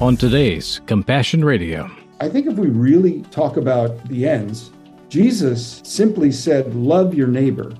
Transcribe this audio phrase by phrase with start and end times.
[0.00, 1.88] on today's Compassion Radio.
[2.20, 4.70] I think if we really talk about the ends,
[5.08, 7.72] Jesus simply said, Love your neighbor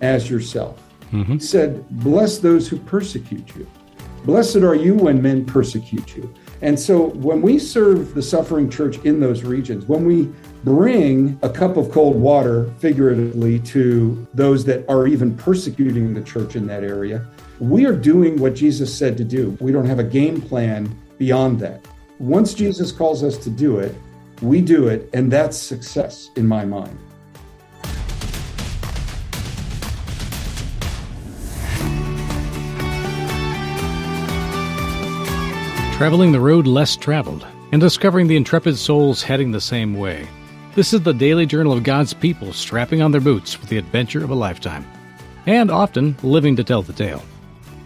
[0.00, 0.80] as yourself.
[1.12, 1.34] Mm-hmm.
[1.34, 3.66] He said, Bless those who persecute you.
[4.24, 6.32] Blessed are you when men persecute you.
[6.62, 10.30] And so when we serve the suffering church in those regions, when we
[10.62, 16.54] bring a cup of cold water, figuratively, to those that are even persecuting the church
[16.54, 17.26] in that area,
[17.58, 19.56] we are doing what Jesus said to do.
[19.60, 21.80] We don't have a game plan beyond that.
[22.18, 23.94] Once Jesus calls us to do it,
[24.40, 26.98] we do it, and that's success in my mind.
[35.96, 40.26] Traveling the road less traveled and discovering the intrepid souls heading the same way.
[40.74, 44.24] This is the daily journal of God's people strapping on their boots for the adventure
[44.24, 44.84] of a lifetime,
[45.46, 47.22] and often living to tell the tale.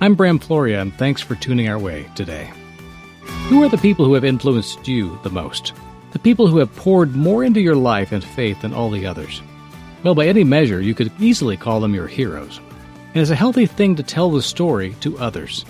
[0.01, 2.51] I'm Bram Floria, and thanks for tuning our way today.
[3.49, 5.73] Who are the people who have influenced you the most?
[6.11, 9.41] The people who have poured more into your life and faith than all the others?
[10.03, 12.59] Well, by any measure, you could easily call them your heroes.
[13.15, 15.65] And it's a healthy thing to tell the story to others.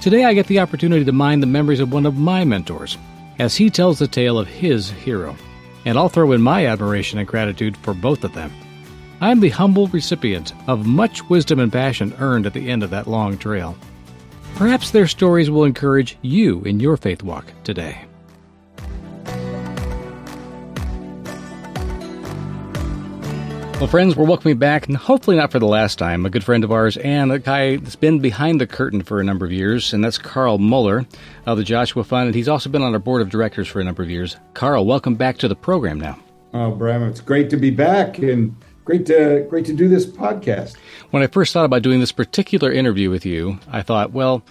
[0.00, 2.98] Today, I get the opportunity to mine the memories of one of my mentors
[3.38, 5.36] as he tells the tale of his hero.
[5.84, 8.52] And I'll throw in my admiration and gratitude for both of them.
[9.20, 12.90] I am the humble recipient of much wisdom and passion earned at the end of
[12.90, 13.76] that long trail.
[14.56, 18.04] Perhaps their stories will encourage you in your faith walk today.
[23.82, 26.62] Well, friends, we're welcoming back, and hopefully not for the last time, a good friend
[26.62, 29.92] of ours and a guy that's been behind the curtain for a number of years,
[29.92, 31.04] and that's Carl Moeller
[31.46, 33.84] of the Joshua Fund, and he's also been on our board of directors for a
[33.84, 34.36] number of years.
[34.54, 36.16] Carl, welcome back to the program now.
[36.54, 40.76] Oh, Bram, it's great to be back, and great to great to do this podcast.
[41.10, 44.42] When I first thought about doing this particular interview with you, I thought, well,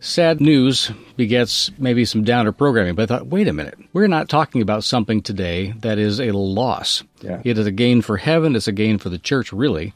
[0.00, 2.94] sad news begets maybe some downer programming.
[2.94, 6.32] But I thought, wait a minute, we're not talking about something today that is a
[6.32, 7.02] loss.
[7.20, 7.40] Yeah.
[7.44, 8.56] It is a gain for heaven.
[8.56, 9.94] It's a gain for the church, really,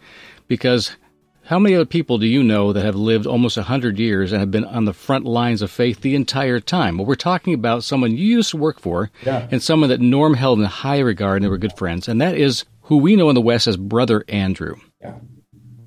[0.49, 0.97] because
[1.45, 4.51] how many other people do you know that have lived almost 100 years and have
[4.51, 6.97] been on the front lines of faith the entire time?
[6.97, 9.49] Well, we're talking about someone you used to work for yeah.
[9.51, 12.37] and someone that Norm held in high regard and they were good friends, and that
[12.37, 14.77] is who we know in the West as Brother Andrew.
[15.01, 15.15] Yeah.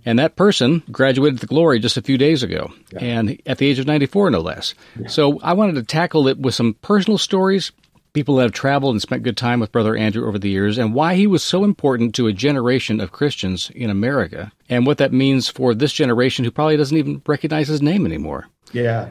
[0.05, 2.99] And that person graduated to glory just a few days ago, yeah.
[2.99, 4.75] and at the age of 94, no less.
[4.99, 5.07] Yeah.
[5.07, 7.71] So I wanted to tackle it with some personal stories,
[8.13, 10.93] people that have traveled and spent good time with Brother Andrew over the years, and
[10.93, 15.11] why he was so important to a generation of Christians in America, and what that
[15.11, 18.45] means for this generation who probably doesn't even recognize his name anymore.
[18.73, 19.09] Yeah.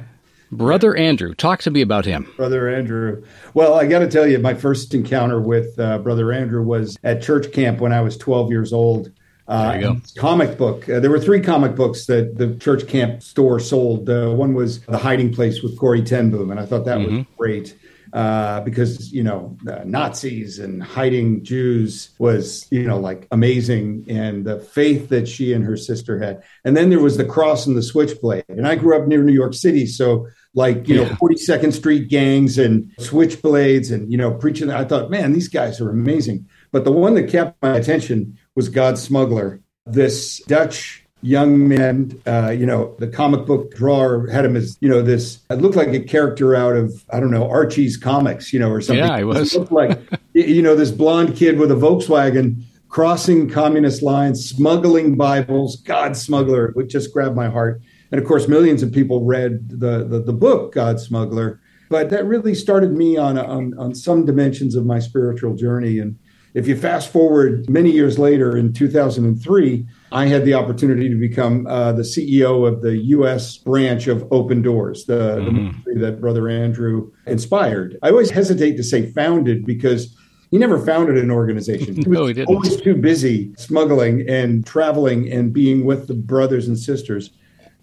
[0.56, 2.32] Brother Andrew, talk to me about him.
[2.36, 3.24] Brother Andrew.
[3.54, 7.22] Well, I got to tell you, my first encounter with uh, Brother Andrew was at
[7.22, 9.10] church camp when I was 12 years old.
[9.46, 10.00] Uh, there you go.
[10.16, 10.88] Comic book.
[10.88, 14.08] Uh, there were three comic books that the church camp store sold.
[14.08, 17.16] Uh, one was The Hiding Place with Corrie ten Boom, and I thought that mm-hmm.
[17.16, 17.76] was great.
[18.14, 24.60] Uh, because you know Nazis and hiding Jews was you know like amazing, and the
[24.60, 26.44] faith that she and her sister had.
[26.64, 28.44] And then there was the cross and the switchblade.
[28.48, 31.08] And I grew up near New York City, so like you yeah.
[31.08, 34.70] know 42nd Street gangs and switchblades, and you know preaching.
[34.70, 36.46] I thought, man, these guys are amazing.
[36.70, 42.20] But the one that kept my attention was God Smuggler, this Dutch young man.
[42.26, 45.40] Uh, you know, the comic book drawer had him as you know this.
[45.50, 48.80] It looked like a character out of I don't know Archie's comics, you know, or
[48.80, 49.04] something.
[49.04, 49.54] Yeah, it was.
[49.54, 49.98] It looked like
[50.34, 55.76] you know this blonde kid with a Volkswagen crossing communist lines, smuggling Bibles.
[55.76, 57.80] God Smuggler would just grab my heart.
[58.12, 61.60] And of course, millions of people read the the, the book God Smuggler.
[61.90, 66.18] But that really started me on, on on some dimensions of my spiritual journey and
[66.54, 71.66] if you fast forward many years later in 2003, I had the opportunity to become
[71.66, 73.58] uh, the CEO of the U.S.
[73.58, 75.44] branch of Open Doors, the, mm-hmm.
[75.44, 77.98] the ministry that Brother Andrew inspired.
[78.00, 80.16] I always hesitate to say founded because
[80.52, 81.96] he never founded an organization.
[82.04, 86.68] He was no, he always too busy smuggling and traveling and being with the brothers
[86.68, 87.30] and sisters.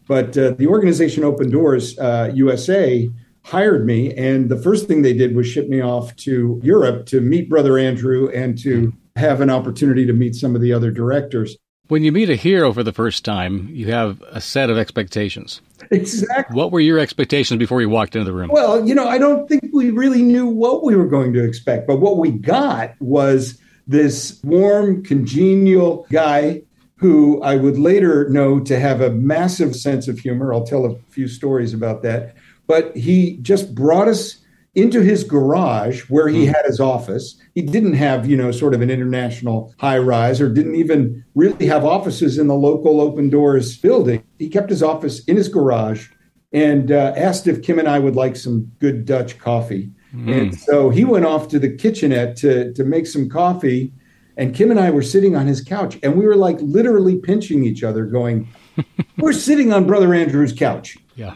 [0.08, 3.10] But uh, the organization Open Doors uh, USA
[3.44, 4.14] hired me.
[4.16, 7.78] And the first thing they did was ship me off to Europe to meet Brother
[7.78, 11.58] Andrew and to have an opportunity to meet some of the other directors.
[11.92, 15.60] When you meet a hero for the first time, you have a set of expectations.
[15.92, 16.56] Exactly.
[16.56, 18.50] What were your expectations before you walked into the room?
[18.50, 21.88] Well, you know, I don't think we really knew what we were going to expect,
[21.88, 26.62] but what we got was this warm, congenial guy
[26.96, 30.54] who I would later know to have a massive sense of humor.
[30.54, 32.38] I'll tell a few stories about that
[32.72, 34.38] but he just brought us
[34.74, 36.52] into his garage where he hmm.
[36.52, 37.38] had his office.
[37.56, 41.66] He didn't have, you know, sort of an international high rise or didn't even really
[41.66, 44.24] have offices in the local open doors building.
[44.40, 46.08] He kept his office in his garage
[46.54, 49.92] and uh, asked if Kim and I would like some good Dutch coffee.
[50.16, 50.42] Mm.
[50.42, 53.94] And so he went off to the kitchenette to, to make some coffee.
[54.38, 57.66] And Kim and I were sitting on his couch, and we were like literally pinching
[57.66, 58.48] each other, going,
[59.18, 60.98] We're sitting on Brother Andrew's couch.
[61.16, 61.36] Yeah.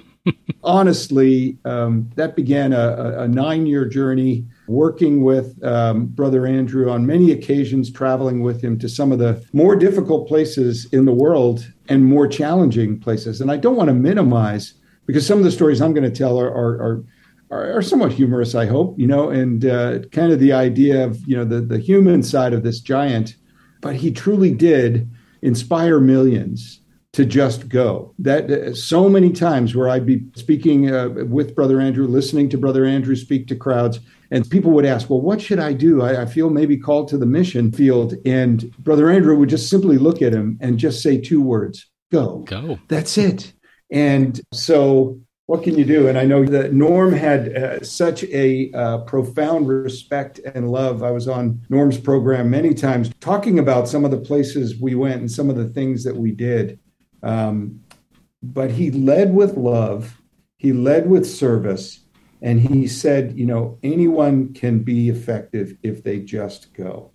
[0.63, 7.05] Honestly, um, that began a, a nine year journey working with um, Brother Andrew on
[7.05, 11.71] many occasions, traveling with him to some of the more difficult places in the world
[11.87, 13.41] and more challenging places.
[13.41, 14.73] And I don't want to minimize
[15.05, 17.03] because some of the stories I'm going to tell are, are, are
[17.51, 21.37] are, somewhat humorous, I hope, you know, and uh, kind of the idea of, you
[21.37, 23.35] know, the, the human side of this giant.
[23.81, 25.09] But he truly did
[25.41, 26.81] inspire millions
[27.15, 28.13] to just go.
[28.19, 32.57] That uh, so many times where I'd be speaking uh, with Brother Andrew, listening to
[32.57, 34.01] Brother Andrew speak to crowds,
[34.31, 36.01] and people would ask, Well, what should I do?
[36.01, 38.15] I, I feel maybe called to the mission field.
[38.25, 42.39] And Brother Andrew would just simply look at him and just say two words go.
[42.39, 42.79] Go.
[42.89, 43.53] That's it.
[43.89, 46.09] And so, what can you do?
[46.09, 51.01] And I know that Norm had uh, such a uh, profound respect and love.
[51.01, 55.21] I was on Norm's program many times talking about some of the places we went
[55.21, 56.77] and some of the things that we did.
[57.25, 57.81] Um,
[58.43, 60.21] but he led with love,
[60.57, 61.99] he led with service,
[62.41, 67.11] and he said, you know, anyone can be effective if they just go.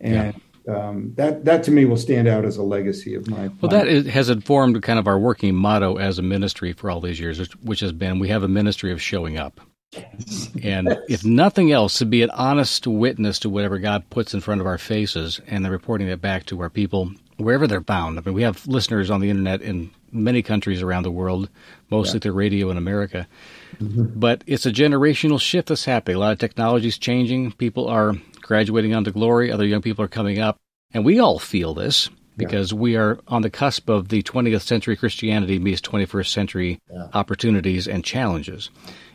[0.00, 0.76] And yeah.
[0.76, 3.48] um, that that to me will stand out as a legacy of my.
[3.60, 7.00] Well, that is, has informed kind of our working motto as a ministry for all
[7.00, 9.60] these years, which has been we have a ministry of showing up.
[9.92, 10.50] Yes.
[10.62, 10.98] And yes.
[11.08, 14.66] if nothing else, to be an honest witness to whatever God puts in front of
[14.66, 18.18] our faces, and then reporting it back to our people wherever they're bound.
[18.18, 21.48] I mean, we have listeners on the internet in many countries around the world,
[21.90, 22.22] mostly yeah.
[22.22, 23.26] through radio in America.
[23.78, 24.18] Mm-hmm.
[24.18, 26.16] But it's a generational shift that's happening.
[26.16, 27.52] A lot of technology is changing.
[27.52, 29.50] People are graduating onto glory.
[29.50, 30.58] Other young people are coming up.
[30.92, 32.78] And we all feel this because yeah.
[32.78, 37.08] we are on the cusp of the 20th century Christianity meets 21st century yeah.
[37.14, 38.70] opportunities and challenges.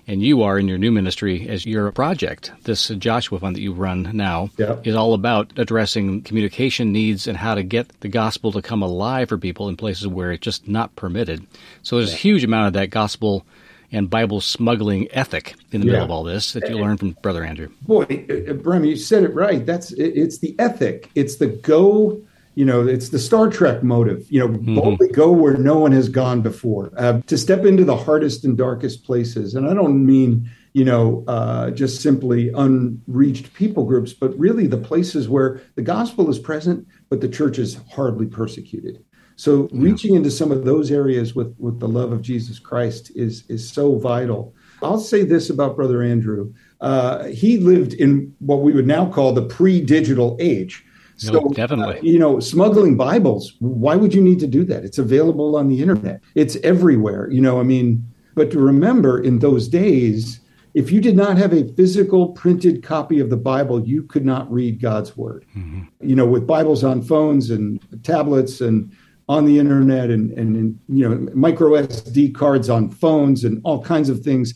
[0.09, 2.51] And you are in your new ministry as your project.
[2.63, 7.53] This Joshua Fund that you run now is all about addressing communication needs and how
[7.53, 10.95] to get the gospel to come alive for people in places where it's just not
[10.95, 11.45] permitted.
[11.83, 13.45] So there's a huge amount of that gospel
[13.91, 15.91] and Bible smuggling ethic in the yeah.
[15.91, 17.69] middle of all this that you learned from Brother Andrew.
[17.83, 18.25] Boy,
[18.63, 19.63] Bram, you said it right.
[19.63, 21.11] That's it's the ethic.
[21.13, 22.19] It's the go.
[22.59, 24.29] You know, it's the Star Trek motive.
[24.29, 24.75] You know, mm-hmm.
[24.75, 26.91] boldly go where no one has gone before.
[26.97, 31.23] Uh, to step into the hardest and darkest places, and I don't mean you know
[31.29, 36.85] uh, just simply unreached people groups, but really the places where the gospel is present,
[37.07, 39.05] but the church is hardly persecuted.
[39.37, 43.45] So reaching into some of those areas with, with the love of Jesus Christ is,
[43.47, 44.53] is so vital.
[44.83, 46.53] I'll say this about Brother Andrew.
[46.81, 50.83] Uh, he lived in what we would now call the pre-digital age.
[51.19, 51.99] So, no, definitely.
[51.99, 54.85] Uh, you know, smuggling Bibles, why would you need to do that?
[54.85, 56.21] It's available on the internet.
[56.35, 57.29] It's everywhere.
[57.29, 60.39] You know, I mean, but to remember in those days,
[60.73, 64.51] if you did not have a physical printed copy of the Bible, you could not
[64.51, 65.45] read God's word.
[65.57, 65.83] Mm-hmm.
[66.01, 68.95] You know, with Bibles on phones and tablets and
[69.27, 74.09] on the internet and, and, you know micro SD cards on phones and all kinds
[74.09, 74.55] of things.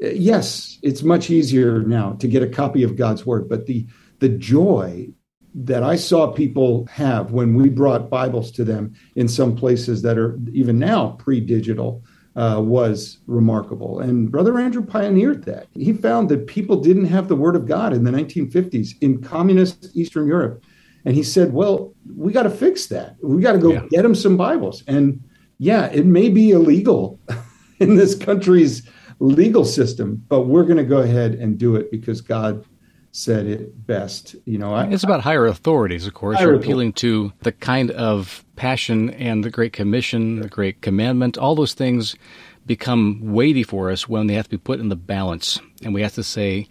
[0.00, 3.86] Yes, it's much easier now to get a copy of God's word, but the
[4.20, 5.08] the joy
[5.64, 10.16] that I saw people have when we brought Bibles to them in some places that
[10.16, 12.02] are even now pre-digital
[12.36, 13.98] uh, was remarkable.
[13.98, 15.66] And Brother Andrew pioneered that.
[15.74, 19.90] He found that people didn't have the Word of God in the 1950s in communist
[19.94, 20.62] Eastern Europe.
[21.04, 23.16] And he said, Well, we got to fix that.
[23.20, 23.86] We got to go yeah.
[23.90, 24.84] get them some Bibles.
[24.86, 25.20] And
[25.58, 27.18] yeah, it may be illegal
[27.80, 28.88] in this country's
[29.18, 32.64] legal system, but we're going to go ahead and do it because God
[33.12, 34.36] said it best.
[34.44, 36.40] You know, I, it's about higher authorities, of course.
[36.40, 41.54] You're appealing to the kind of passion and the Great Commission, the Great Commandment, all
[41.54, 42.16] those things
[42.66, 45.58] become weighty for us when they have to be put in the balance.
[45.82, 46.68] And we have to say,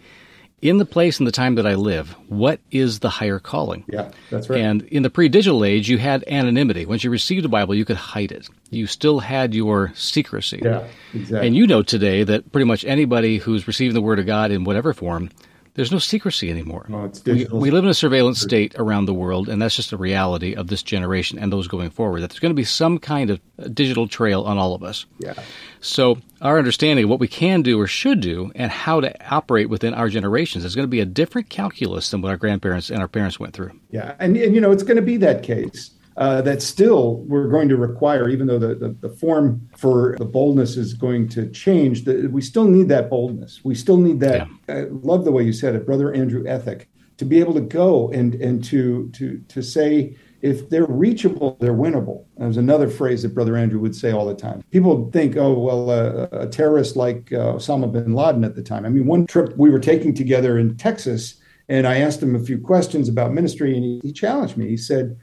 [0.60, 3.84] in the place and the time that I live, what is the higher calling?
[3.88, 4.60] Yeah, that's right.
[4.60, 6.84] And in the pre digital age, you had anonymity.
[6.86, 8.48] Once you received a Bible, you could hide it.
[8.70, 10.60] You still had your secrecy.
[10.62, 11.46] Yeah, exactly.
[11.46, 14.64] And you know today that pretty much anybody who's receiving the Word of God in
[14.64, 15.30] whatever form
[15.78, 16.86] there's no secrecy anymore.
[17.22, 17.60] Digital.
[17.60, 20.52] We, we, live in a surveillance state around the world, and that's just a reality
[20.52, 22.20] of this generation and those going forward.
[22.20, 25.06] That there's going to be some kind of uh, digital trail on all of us.
[25.20, 25.34] Yeah.
[25.80, 29.70] So our understanding of what we can do or should do and how to operate
[29.70, 32.98] within our generations is going to be a different calculus than what our grandparents and
[32.98, 33.70] our parents went through.
[33.92, 37.46] Yeah, and, and you know it's going to be that case uh, that still we're
[37.46, 41.48] going to require, even though the, the, the, form for the boldness is going to
[41.50, 43.60] change, that we still need that boldness.
[43.64, 44.48] We still need that.
[44.68, 44.74] Yeah.
[44.74, 48.10] I love the way you said it, Brother Andrew ethic, to be able to go
[48.10, 52.24] and and to to to say, if they're reachable, they're winnable.
[52.36, 54.64] That was another phrase that Brother Andrew would say all the time.
[54.72, 58.84] People think, oh, well, uh, a terrorist like uh, Osama bin Laden at the time.
[58.84, 61.36] I mean, one trip we were taking together in Texas,
[61.68, 64.68] and I asked him a few questions about ministry, and he, he challenged me.
[64.68, 65.16] He said,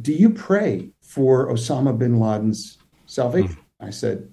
[0.00, 3.56] Do you pray for Osama bin Laden's salvation?
[3.56, 3.86] Mm.
[3.86, 4.32] I said,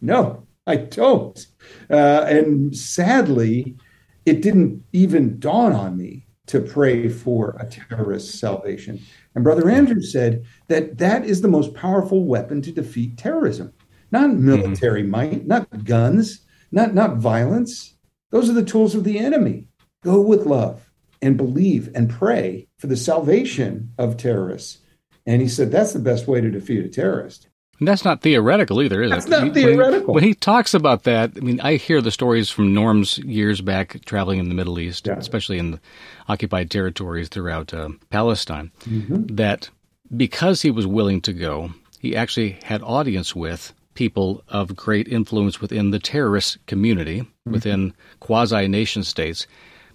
[0.00, 1.46] No, I don't.
[1.90, 3.76] Uh, and sadly,
[4.24, 9.00] it didn't even dawn on me to pray for a terrorist's salvation.
[9.34, 13.72] And Brother Andrew said that that is the most powerful weapon to defeat terrorism.
[14.12, 14.46] Not mm-hmm.
[14.46, 15.10] military mm-hmm.
[15.10, 17.94] might, not guns, not, not violence.
[18.30, 19.66] Those are the tools of the enemy.
[20.02, 20.85] Go with love
[21.22, 24.78] and believe and pray for the salvation of terrorists.
[25.26, 27.48] And he said that's the best way to defeat a terrorist.
[27.78, 29.30] And that's not theoretical either, is that's it?
[29.30, 30.14] That's not theoretical.
[30.14, 33.18] When he, when he, talks about that, I mean, I hear the stories from Norm's
[33.18, 35.16] years back traveling in the Middle East, yeah.
[35.18, 35.80] especially in the
[36.28, 39.26] occupied territories throughout uh, Palestine, mm-hmm.
[39.34, 39.68] that
[40.16, 41.70] because he was willing to go,
[42.00, 47.52] he actually had audience with people of great influence within the terrorist community, mm-hmm.
[47.52, 49.46] within quasi nation states.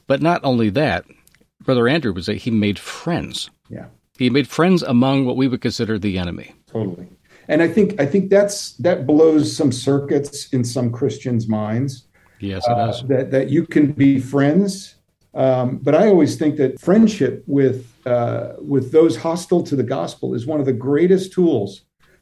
[0.07, 1.05] But not only that,
[1.61, 3.49] Brother Andrew would say he made friends.
[3.69, 3.85] Yeah.
[4.17, 6.53] He made friends among what we would consider the enemy.
[6.67, 7.07] Totally
[7.47, 12.07] and I think I think that's that blows some circuits in some Christians' minds.
[12.39, 13.03] Yes, it does.
[13.03, 14.95] Uh, that that you can be friends,
[15.33, 20.33] um, but I always think that friendship with uh, with those hostile to the gospel
[20.33, 21.81] is one of the greatest tools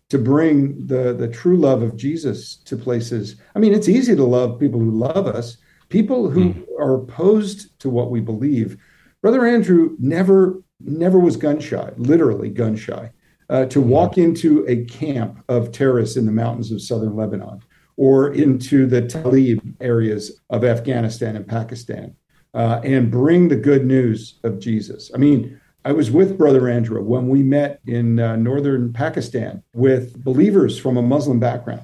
[0.09, 3.35] to bring the the true love of Jesus to places.
[3.55, 5.57] I mean, it's easy to love people who love us.
[5.89, 6.65] People who mm.
[6.79, 8.77] are opposed to what we believe.
[9.21, 13.11] Brother Andrew never never was gun shy, literally gun shy
[13.49, 17.61] uh, to walk into a camp of terrorists in the mountains of southern Lebanon
[17.97, 22.15] or into the Talib areas of Afghanistan and Pakistan
[22.53, 25.11] uh, and bring the good news of Jesus.
[25.13, 30.23] I mean, I was with Brother Andrew when we met in uh, northern Pakistan with
[30.23, 31.83] believers from a Muslim background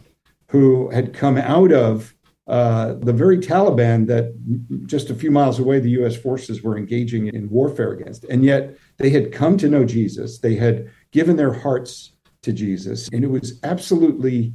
[0.50, 2.15] who had come out of
[2.48, 4.34] uh, the very Taliban that
[4.86, 6.16] just a few miles away the U.S.
[6.16, 8.24] forces were engaging in warfare against.
[8.26, 10.40] And yet they had come to know Jesus.
[10.40, 13.10] They had given their hearts to Jesus.
[13.10, 14.54] And it was absolutely,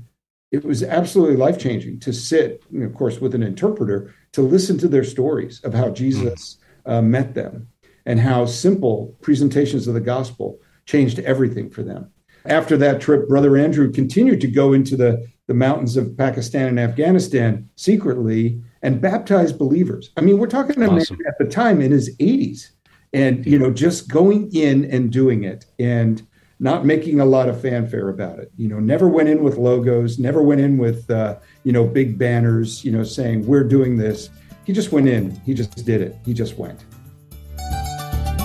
[0.53, 4.43] it was absolutely life changing to sit, you know, of course, with an interpreter to
[4.43, 7.69] listen to their stories of how Jesus uh, met them
[8.07, 12.11] and how simple presentations of the gospel changed everything for them.
[12.47, 16.79] After that trip, Brother Andrew continued to go into the, the mountains of Pakistan and
[16.79, 20.11] Afghanistan secretly and baptize believers.
[20.17, 21.19] I mean, we're talking awesome.
[21.27, 22.69] at the time in his 80s
[23.13, 26.25] and you know just going in and doing it and
[26.61, 28.53] not making a lot of fanfare about it.
[28.57, 32.17] You know, never went in with logos, never went in with, uh, you know, big
[32.17, 34.31] banners, you know, saying we're doing this.
[34.65, 35.33] He just went in.
[35.41, 36.15] He just did it.
[36.25, 36.85] He just went.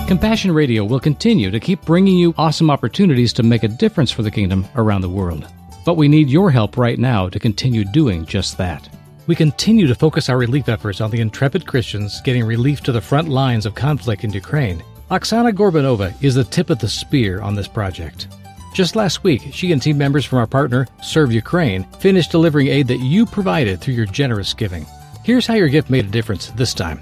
[0.08, 4.22] Compassion Radio will continue to keep bringing you awesome opportunities to make a difference for
[4.22, 5.46] the kingdom around the world.
[5.86, 8.86] But we need your help right now to continue doing just that.
[9.26, 13.00] We continue to focus our relief efforts on the intrepid Christians getting relief to the
[13.00, 17.54] front lines of conflict in Ukraine Oksana Gorbanova is the tip of the spear on
[17.54, 18.26] this project.
[18.74, 22.88] Just last week, she and team members from our partner, Serve Ukraine, finished delivering aid
[22.88, 24.84] that you provided through your generous giving.
[25.22, 27.00] Here's how your gift made a difference this time.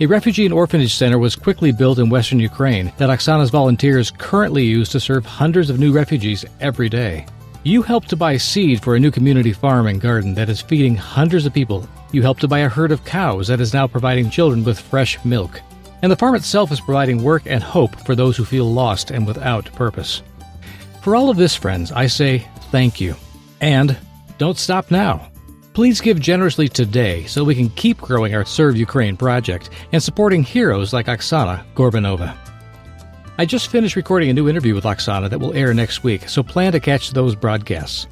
[0.00, 4.64] A refugee and orphanage center was quickly built in western Ukraine that Oksana's volunteers currently
[4.64, 7.24] use to serve hundreds of new refugees every day.
[7.64, 10.94] You helped to buy seed for a new community farm and garden that is feeding
[10.94, 11.88] hundreds of people.
[12.12, 15.22] You helped to buy a herd of cows that is now providing children with fresh
[15.24, 15.60] milk
[16.04, 19.26] and the farm itself is providing work and hope for those who feel lost and
[19.26, 20.22] without purpose.
[21.00, 23.16] For all of this, friends, I say thank you.
[23.62, 23.96] And
[24.36, 25.30] don't stop now.
[25.72, 30.42] Please give generously today so we can keep growing our Serve Ukraine project and supporting
[30.42, 32.36] heroes like Oksana Gorbanova.
[33.36, 36.40] I just finished recording a new interview with Oksana that will air next week, so
[36.40, 38.06] plan to catch those broadcasts.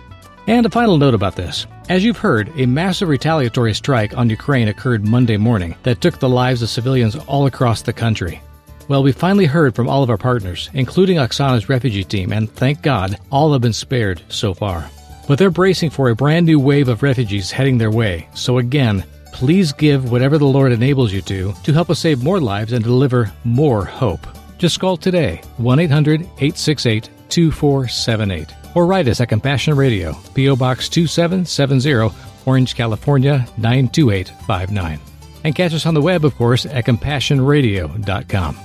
[0.49, 1.65] And a final note about this.
[1.89, 6.29] As you've heard, a massive retaliatory strike on Ukraine occurred Monday morning that took the
[6.29, 8.43] lives of civilians all across the country.
[8.89, 12.83] Well, we finally heard from all of our partners, including Oksana's refugee team, and thank
[12.83, 14.91] God, all have been spared so far.
[15.29, 18.29] But they're bracing for a brand new wave of refugees heading their way.
[18.35, 22.41] So again, please give whatever the Lord enables you to to help us save more
[22.41, 24.27] lives and deliver more hope.
[24.63, 30.55] Just call today 1 800 868 2478 or write us at Compassion Radio, P.O.
[30.55, 32.17] Box 2770,
[32.47, 35.01] Orange, California 92859.
[35.43, 38.57] And catch us on the web, of course, at CompassionRadio.com.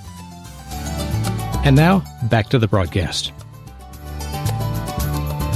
[1.65, 3.33] And now, back to the broadcast.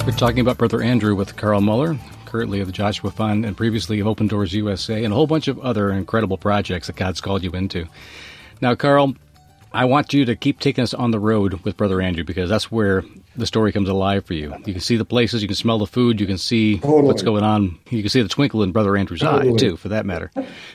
[0.08, 4.00] We're talking about Brother Andrew with Carl Moeller, currently of the Joshua Fund and previously
[4.00, 7.44] of Open Doors USA, and a whole bunch of other incredible projects that God's called
[7.44, 7.88] you into.
[8.60, 9.14] Now, Carl,
[9.74, 12.72] I want you to keep taking us on the road with Brother Andrew because that's
[12.72, 13.04] where
[13.38, 14.54] the story comes alive for you.
[14.66, 17.04] You can see the places, you can smell the food, you can see totally.
[17.04, 17.78] what's going on.
[17.90, 19.54] You can see the twinkle in Brother Andrew's totally.
[19.54, 20.30] eye, too, for that matter.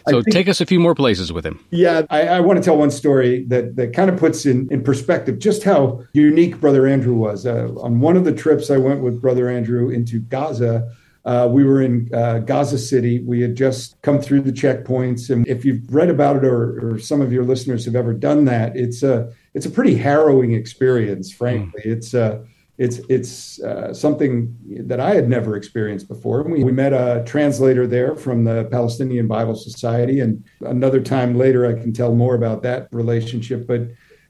[0.08, 1.62] So think, take us a few more places with him.
[1.70, 4.82] Yeah, I, I, want to tell one story that, that kind of puts in, in
[4.82, 7.44] perspective just how unique Brother Andrew was.
[7.44, 10.90] Uh, on one of the trips I went with Brother Andrew into Gaza,
[11.26, 13.20] uh, we were in uh, Gaza City.
[13.20, 16.98] We had just come through the checkpoints, and if you've read about it, or, or,
[17.00, 21.32] some of your listeners have ever done that, it's a it's a pretty harrowing experience.
[21.32, 21.92] Frankly, mm.
[21.92, 22.44] it's uh,
[22.78, 24.56] it's it's uh, something
[24.86, 26.44] that I had never experienced before.
[26.44, 31.66] We, we met a translator there from the Palestinian Bible Society, and another time later,
[31.66, 33.66] I can tell more about that relationship.
[33.66, 33.88] But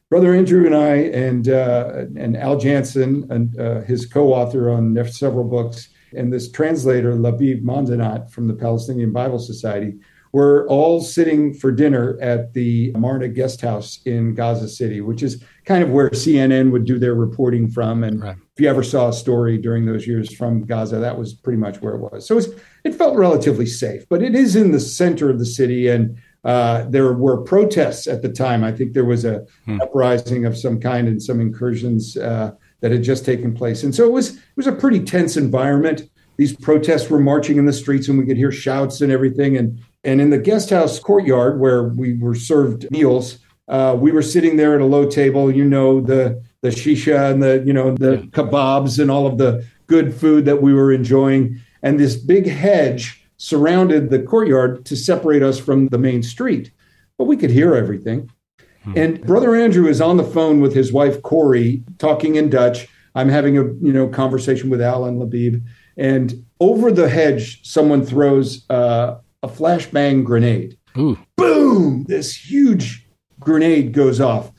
[0.08, 5.44] Brother Andrew and I, and uh, and Al Janssen, and uh, his co-author on several
[5.44, 9.94] books and this translator, Labib Madanat from the Palestinian Bible Society,
[10.32, 15.42] were all sitting for dinner at the Marna Guest House in Gaza City, which is
[15.64, 18.04] kind of where CNN would do their reporting from.
[18.04, 18.36] And right.
[18.54, 21.80] if you ever saw a story during those years from Gaza, that was pretty much
[21.80, 22.26] where it was.
[22.26, 22.54] So it, was,
[22.84, 25.88] it felt relatively safe, but it is in the center of the city.
[25.88, 28.62] And uh, there were protests at the time.
[28.62, 29.80] I think there was a hmm.
[29.80, 32.16] uprising of some kind and some incursions.
[32.16, 33.82] Uh, that had just taken place.
[33.82, 36.08] And so it was it was a pretty tense environment.
[36.36, 39.56] These protests were marching in the streets, and we could hear shouts and everything.
[39.56, 44.22] And and in the guest house courtyard where we were served meals, uh, we were
[44.22, 45.50] sitting there at a low table.
[45.50, 49.64] You know the the shisha and the you know the kebabs and all of the
[49.86, 51.60] good food that we were enjoying.
[51.82, 56.72] And this big hedge surrounded the courtyard to separate us from the main street.
[57.18, 58.30] But we could hear everything.
[58.86, 58.92] Hmm.
[58.96, 62.86] And Brother Andrew is on the phone with his wife Corry, talking in Dutch.
[63.16, 65.62] I'm having a you know conversation with Alan Labib,
[65.96, 70.78] and over the hedge, someone throws uh, a flashbang grenade.
[70.96, 71.18] Ooh.
[71.36, 72.04] Boom!
[72.04, 73.06] This huge
[73.40, 74.52] grenade goes off.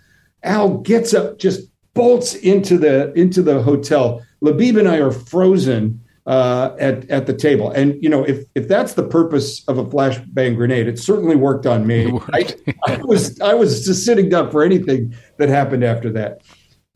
[0.43, 4.25] Al gets up, just bolts into the into the hotel.
[4.43, 7.72] Labib and I are frozen uh, at at the table.
[7.72, 11.65] And you know, if if that's the purpose of a flashbang grenade, it certainly worked
[11.65, 12.12] on me.
[12.34, 12.53] I,
[12.86, 16.42] I, was I was just sitting up for anything that happened after that.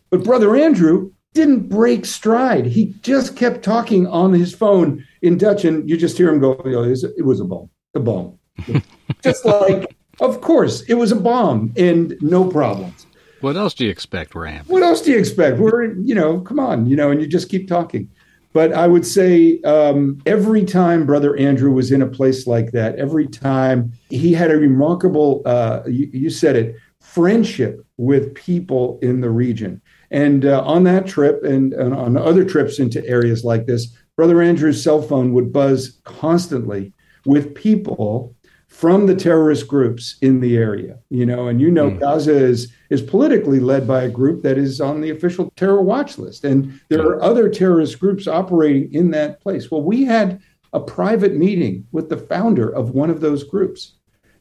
[0.09, 2.65] But brother Andrew didn't break stride.
[2.65, 6.51] He just kept talking on his phone in Dutch, and you just hear him go,
[6.65, 8.37] "It was a bomb, a bomb."
[9.23, 13.07] just like, of course, it was a bomb, and no problems.
[13.39, 14.65] What else do you expect, Ram?
[14.67, 15.57] What else do you expect?
[15.57, 18.07] We're, you know, come on, you know, and you just keep talking.
[18.53, 22.95] But I would say um, every time Brother Andrew was in a place like that,
[22.95, 29.21] every time he had a remarkable, uh, you, you, said it, friendship with people in
[29.21, 29.81] the region.
[30.11, 34.41] And uh, on that trip and, and on other trips into areas like this, Brother
[34.41, 36.93] Andrew's cell phone would buzz constantly
[37.25, 38.35] with people
[38.71, 41.99] from the terrorist groups in the area you know and you know mm.
[41.99, 46.17] gaza is is politically led by a group that is on the official terror watch
[46.17, 46.43] list.
[46.43, 49.71] And there are other terrorist groups operating in that place.
[49.71, 50.41] Well we had
[50.73, 53.93] a private meeting with the founder of one of those groups.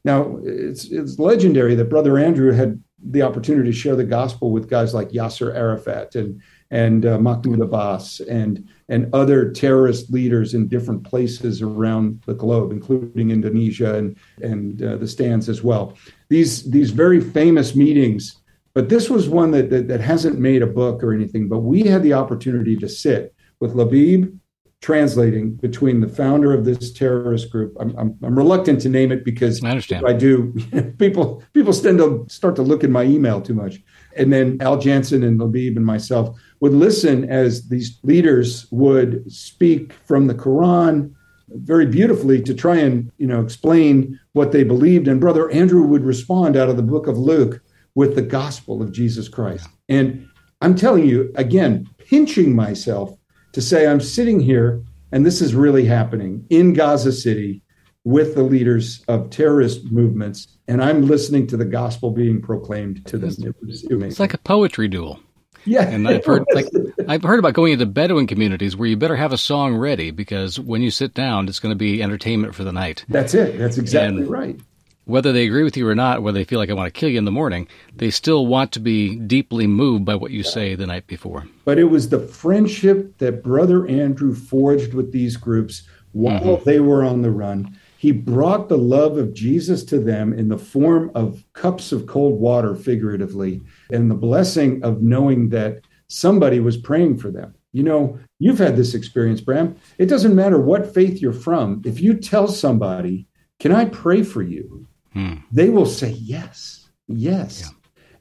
[0.05, 4.69] Now it's it's legendary that brother andrew had the opportunity to share the gospel with
[4.69, 10.67] guys like yasser arafat and and uh, mahmoud abbas and and other terrorist leaders in
[10.67, 15.97] different places around the globe, including Indonesia and, and uh, the stands as well.
[16.29, 18.43] These, these very famous meetings,
[18.75, 21.83] but this was one that, that, that hasn't made a book or anything, but we
[21.83, 24.37] had the opportunity to sit with Labib
[24.81, 27.77] translating between the founder of this terrorist group.
[27.79, 30.07] I'm, I'm, I'm reluctant to name it because I understand.
[30.07, 30.53] I do.
[30.99, 33.81] people people tend to start to look in my email too much.
[34.17, 39.93] And then Al Janssen and Labib and myself would listen as these leaders would speak
[39.93, 41.13] from the Quran
[41.49, 45.09] very beautifully to try and you know explain what they believed.
[45.09, 47.61] And Brother Andrew would respond out of the book of Luke
[47.95, 49.69] with the gospel of Jesus Christ.
[49.89, 50.29] And
[50.61, 53.17] I'm telling you again, pinching myself
[53.53, 57.63] to say I'm sitting here and this is really happening in Gaza City
[58.05, 63.19] with the leaders of terrorist movements, and I'm listening to the gospel being proclaimed to
[63.19, 63.35] them.
[63.39, 65.21] It was It's like a poetry duel.
[65.65, 66.67] Yeah, and I've heard like
[67.09, 70.59] I've heard about going into Bedouin communities where you better have a song ready because
[70.59, 73.05] when you sit down, it's going to be entertainment for the night.
[73.09, 73.59] That's it.
[73.59, 74.61] That's exactly and right.
[75.07, 77.09] Whether they agree with you or not, whether they feel like I want to kill
[77.09, 80.77] you in the morning, they still want to be deeply moved by what you say
[80.77, 81.47] the night before.
[81.65, 86.65] But it was the friendship that Brother Andrew forged with these groups while mm-hmm.
[86.65, 90.57] they were on the run he brought the love of Jesus to them in the
[90.57, 93.61] form of cups of cold water, figuratively,
[93.91, 97.55] and the blessing of knowing that somebody was praying for them.
[97.73, 99.77] You know, you've had this experience, Bram.
[99.99, 101.83] It doesn't matter what faith you're from.
[101.85, 103.27] If you tell somebody,
[103.59, 104.87] Can I pray for you?
[105.13, 105.35] Hmm.
[105.53, 107.61] They will say, Yes, yes.
[107.61, 107.69] Yeah.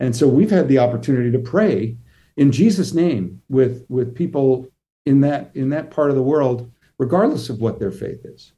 [0.01, 1.95] And so we've had the opportunity to pray
[2.35, 4.67] in Jesus' name with with people
[5.05, 8.51] in that in that part of the world, regardless of what their faith is.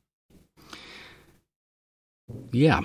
[2.52, 2.82] Yeah,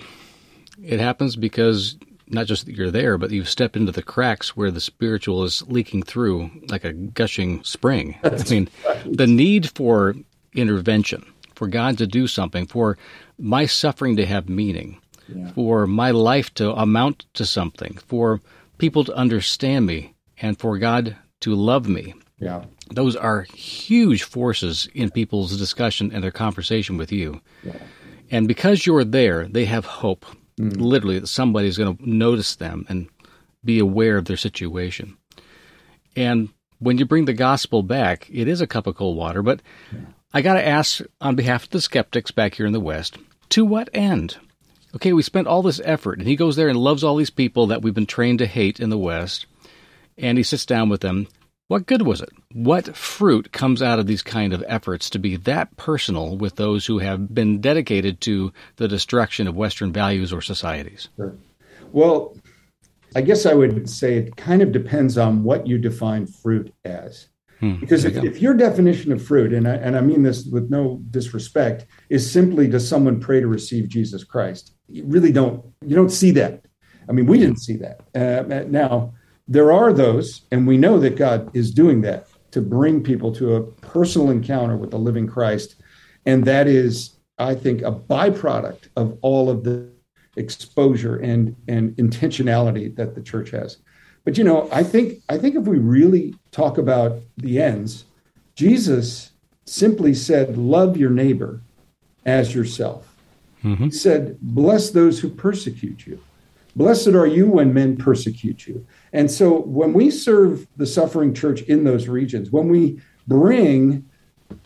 [0.82, 1.96] it happens because
[2.28, 5.62] not just that you're there, but you've stepped into the cracks where the spiritual is
[5.68, 8.18] leaking through like a gushing spring.
[8.22, 9.16] That's I mean, right.
[9.16, 10.14] the need for
[10.54, 12.98] intervention, for God to do something, for
[13.38, 15.50] my suffering to have meaning, yeah.
[15.52, 18.40] for my life to amount to something, for
[18.78, 22.14] people to understand me, and for God to love me.
[22.38, 22.64] Yeah.
[22.90, 27.40] Those are huge forces in people's discussion and their conversation with you.
[27.62, 27.78] Yeah.
[28.30, 30.26] And because you're there, they have hope
[30.58, 30.76] mm.
[30.78, 33.08] literally that somebody's going to notice them and
[33.64, 35.16] be aware of their situation.
[36.14, 39.42] And when you bring the gospel back, it is a cup of cold water.
[39.42, 39.60] But
[39.92, 40.00] yeah.
[40.32, 43.18] I got to ask on behalf of the skeptics back here in the West
[43.50, 44.36] to what end?
[44.94, 47.66] Okay, we spent all this effort, and he goes there and loves all these people
[47.68, 49.46] that we've been trained to hate in the West,
[50.16, 51.28] and he sits down with them.
[51.68, 52.30] What good was it?
[52.52, 56.86] What fruit comes out of these kind of efforts to be that personal with those
[56.86, 61.08] who have been dedicated to the destruction of Western values or societies?
[61.16, 61.34] Sure.
[61.90, 62.36] Well,
[63.16, 67.28] I guess I would say it kind of depends on what you define fruit as.
[67.58, 70.68] Hmm, because if, if, your definition of fruit, and I, and I mean this with
[70.68, 74.74] no disrespect, is simply does someone pray to receive Jesus Christ?
[74.88, 75.64] You really don't.
[75.84, 76.66] You don't see that.
[77.08, 78.00] I mean, we didn't see that.
[78.14, 79.14] Uh, now,
[79.48, 83.54] there are those, and we know that God is doing that to bring people to
[83.54, 85.76] a personal encounter with the living Christ.
[86.24, 89.88] And that is, I think, a byproduct of all of the
[90.36, 93.78] exposure and, and intentionality that the church has.
[94.24, 98.06] But you know, I think I think if we really talk about the ends,
[98.56, 99.30] Jesus
[99.66, 101.60] simply said, "Love your neighbor
[102.26, 103.14] as yourself."
[103.62, 103.84] Mm-hmm.
[103.84, 106.20] He said, "Bless those who persecute you."
[106.76, 108.86] Blessed are you when men persecute you.
[109.14, 114.04] And so when we serve the suffering church in those regions, when we bring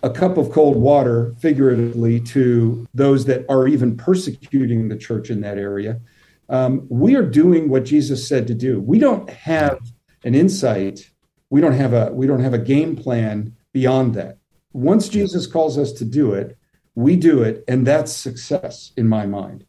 [0.03, 5.41] a cup of cold water, figuratively, to those that are even persecuting the church in
[5.43, 6.01] that area,
[6.49, 8.81] um, we are doing what Jesus said to do.
[8.81, 9.79] We don't have
[10.25, 11.09] an insight.
[11.49, 14.39] We don't have a we don't have a game plan beyond that.
[14.73, 16.59] Once Jesus calls us to do it,
[16.97, 19.65] we do it, and that's success in my mind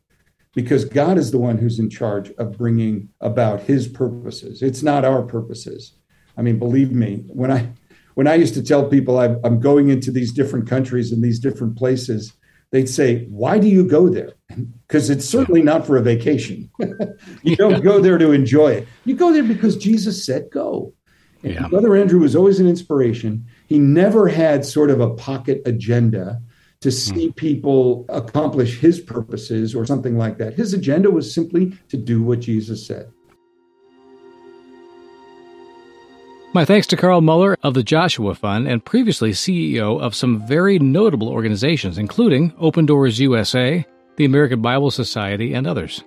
[0.53, 4.61] because God is the one who's in charge of bringing about his purposes.
[4.61, 5.93] It's not our purposes.
[6.37, 7.69] I mean, believe me, when I
[8.15, 11.77] when I used to tell people I'm going into these different countries and these different
[11.77, 12.33] places,
[12.71, 14.33] they'd say, "Why do you go there?"
[14.87, 16.69] Because it's certainly not for a vacation.
[17.43, 18.87] you don't go there to enjoy it.
[19.05, 20.93] You go there because Jesus said go.
[21.43, 21.69] Yeah.
[21.69, 23.45] Brother Andrew was always an inspiration.
[23.67, 26.41] He never had sort of a pocket agenda
[26.81, 26.93] to hmm.
[26.93, 30.53] see people accomplish his purposes or something like that.
[30.53, 33.11] His agenda was simply to do what Jesus said.
[36.53, 40.79] My thanks to Carl Moeller of the Joshua Fund and previously CEO of some very
[40.79, 43.85] notable organizations, including Open Doors USA,
[44.17, 46.03] the American Bible Society, and others.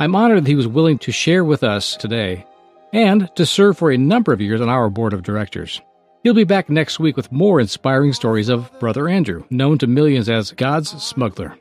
[0.00, 2.46] I'm honored that he was willing to share with us today
[2.94, 5.82] and to serve for a number of years on our board of directors.
[6.24, 10.30] He'll be back next week with more inspiring stories of Brother Andrew, known to millions
[10.30, 11.58] as God's smuggler.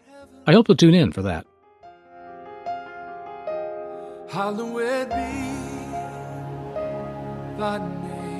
[0.47, 1.45] I hope you'll tune in for that.
[4.29, 5.15] Hallowed be
[7.59, 8.39] thy name.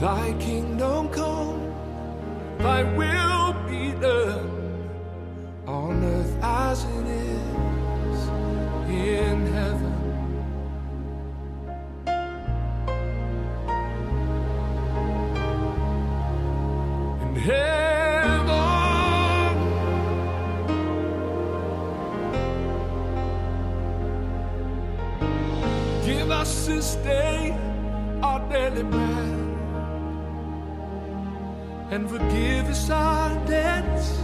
[0.00, 1.74] Thy kingdom come,
[2.58, 3.17] thy will
[31.90, 34.18] and forgive us our debts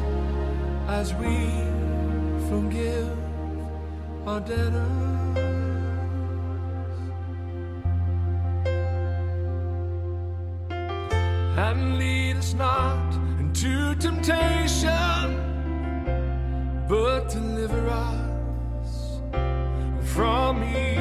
[0.86, 1.48] as we
[2.50, 3.16] forgive
[4.26, 5.14] our debtors.
[11.56, 15.26] And lead us not into temptation,
[16.88, 19.20] but deliver us
[20.12, 20.93] from evil.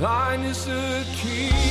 [0.00, 1.69] Thine is the kingdom.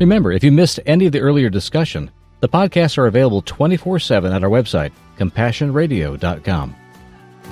[0.00, 4.32] Remember, if you missed any of the earlier discussion, the podcasts are available 24 7
[4.32, 6.76] at our website, compassionradio.com.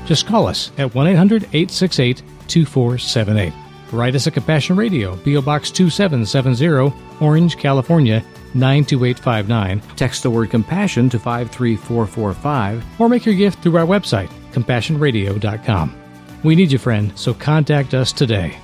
[0.04, 3.52] Just call us at 1 800 868 2478.
[3.92, 5.42] Write us at Compassion Radio, P.O.
[5.42, 8.20] Box 2770, Orange, California
[8.54, 9.80] 92859.
[9.96, 16.02] Text the word compassion to 53445 or make your gift through our website, compassionradio.com.
[16.42, 18.58] We need you, friend, so contact us today.